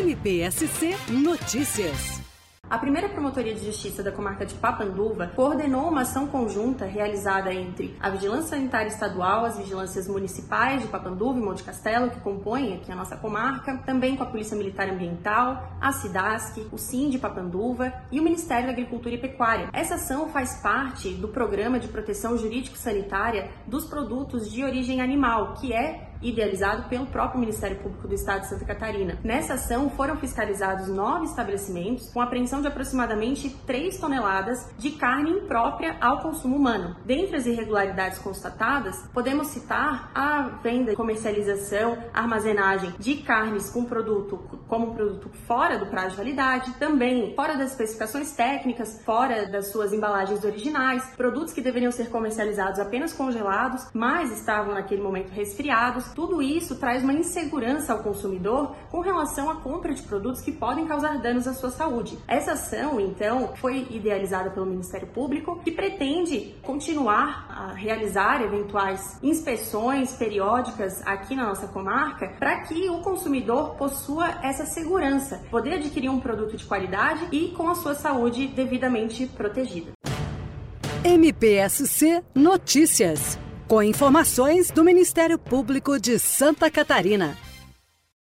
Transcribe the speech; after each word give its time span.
MPSC 0.00 0.96
Notícias. 1.10 2.22
A 2.70 2.78
primeira 2.78 3.06
Promotoria 3.06 3.52
de 3.52 3.66
Justiça 3.66 4.02
da 4.02 4.10
comarca 4.10 4.46
de 4.46 4.54
Papanduva 4.54 5.26
coordenou 5.26 5.90
uma 5.90 6.02
ação 6.02 6.26
conjunta 6.26 6.86
realizada 6.86 7.52
entre 7.52 7.94
a 8.00 8.08
Vigilância 8.08 8.56
Sanitária 8.56 8.88
Estadual, 8.88 9.44
as 9.44 9.58
vigilâncias 9.58 10.08
municipais 10.08 10.80
de 10.80 10.88
Papanduva 10.88 11.38
e 11.38 11.42
Monte 11.42 11.64
Castelo, 11.64 12.08
que 12.08 12.20
compõem 12.20 12.76
aqui 12.76 12.90
a 12.90 12.96
nossa 12.96 13.14
comarca, 13.14 13.76
também 13.84 14.16
com 14.16 14.22
a 14.22 14.26
Polícia 14.26 14.56
Militar 14.56 14.88
Ambiental, 14.88 15.76
a 15.78 15.92
SIDASC, 15.92 16.66
o 16.72 16.78
SIM 16.78 17.10
de 17.10 17.18
Papanduva 17.18 17.92
e 18.10 18.18
o 18.20 18.22
Ministério 18.22 18.66
da 18.66 18.72
Agricultura 18.72 19.16
e 19.16 19.18
Pecuária. 19.18 19.68
Essa 19.70 19.96
ação 19.96 20.30
faz 20.30 20.62
parte 20.62 21.10
do 21.10 21.28
Programa 21.28 21.78
de 21.78 21.88
Proteção 21.88 22.38
Jurídico-Sanitária 22.38 23.50
dos 23.66 23.84
Produtos 23.84 24.50
de 24.50 24.64
Origem 24.64 25.02
Animal, 25.02 25.54
que 25.54 25.74
é 25.74 26.09
idealizado 26.22 26.88
pelo 26.88 27.06
próprio 27.06 27.40
Ministério 27.40 27.78
Público 27.78 28.08
do 28.08 28.14
Estado 28.14 28.42
de 28.42 28.48
Santa 28.48 28.64
Catarina. 28.64 29.18
Nessa 29.22 29.54
ação 29.54 29.90
foram 29.90 30.16
fiscalizados 30.16 30.88
nove 30.88 31.24
estabelecimentos 31.24 32.10
com 32.12 32.20
apreensão 32.20 32.60
de 32.60 32.68
aproximadamente 32.68 33.50
3 33.66 33.98
toneladas 33.98 34.68
de 34.78 34.90
carne 34.92 35.30
imprópria 35.30 35.96
ao 36.00 36.20
consumo 36.20 36.56
humano. 36.56 36.96
Dentre 37.04 37.36
as 37.36 37.46
irregularidades 37.46 38.18
constatadas, 38.18 38.96
podemos 39.12 39.48
citar 39.48 40.10
a 40.14 40.42
venda, 40.62 40.94
comercialização, 40.94 41.98
armazenagem 42.12 42.94
de 42.98 43.16
carnes 43.16 43.70
com 43.70 43.84
produto 43.84 44.38
como 44.68 44.90
um 44.90 44.94
produto 44.94 45.30
fora 45.46 45.78
do 45.78 45.86
prazo 45.86 46.10
de 46.10 46.16
validade, 46.16 46.72
também 46.74 47.34
fora 47.34 47.56
das 47.56 47.72
especificações 47.72 48.32
técnicas, 48.32 49.02
fora 49.04 49.46
das 49.46 49.68
suas 49.68 49.92
embalagens 49.92 50.44
originais, 50.44 51.04
produtos 51.16 51.52
que 51.52 51.60
deveriam 51.60 51.90
ser 51.90 52.08
comercializados 52.08 52.78
apenas 52.78 53.12
congelados, 53.12 53.88
mas 53.92 54.30
estavam 54.32 54.74
naquele 54.74 55.02
momento 55.02 55.30
resfriados, 55.30 56.09
tudo 56.14 56.42
isso 56.42 56.76
traz 56.76 57.02
uma 57.02 57.12
insegurança 57.12 57.92
ao 57.92 58.02
consumidor 58.02 58.74
com 58.90 59.00
relação 59.00 59.50
à 59.50 59.56
compra 59.56 59.92
de 59.94 60.02
produtos 60.02 60.40
que 60.40 60.52
podem 60.52 60.86
causar 60.86 61.18
danos 61.18 61.46
à 61.46 61.54
sua 61.54 61.70
saúde. 61.70 62.18
Essa 62.26 62.52
ação, 62.52 63.00
então, 63.00 63.54
foi 63.56 63.86
idealizada 63.90 64.50
pelo 64.50 64.66
Ministério 64.66 65.08
Público, 65.08 65.60
que 65.62 65.70
pretende 65.70 66.54
continuar 66.62 67.46
a 67.48 67.72
realizar 67.72 68.42
eventuais 68.42 69.18
inspeções 69.22 70.12
periódicas 70.12 71.02
aqui 71.06 71.34
na 71.34 71.46
nossa 71.46 71.68
comarca 71.68 72.28
para 72.38 72.60
que 72.62 72.88
o 72.88 73.00
consumidor 73.00 73.76
possua 73.76 74.40
essa 74.42 74.64
segurança, 74.64 75.42
poder 75.50 75.74
adquirir 75.74 76.08
um 76.08 76.20
produto 76.20 76.56
de 76.56 76.64
qualidade 76.64 77.28
e 77.32 77.48
com 77.48 77.68
a 77.68 77.74
sua 77.74 77.94
saúde 77.94 78.48
devidamente 78.48 79.26
protegida. 79.26 79.92
MPSC 81.04 82.22
Notícias 82.34 83.38
com 83.70 83.80
informações 83.84 84.68
do 84.72 84.82
Ministério 84.82 85.38
Público 85.38 85.96
de 85.96 86.18
Santa 86.18 86.68
Catarina. 86.68 87.38